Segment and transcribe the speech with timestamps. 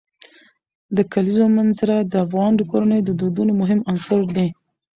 [0.97, 4.47] د کلیزو منظره د افغان کورنیو د دودونو مهم عنصر دی.